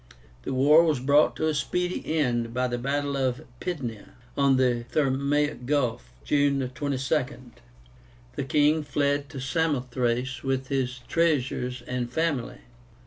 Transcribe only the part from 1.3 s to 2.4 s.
to a speedy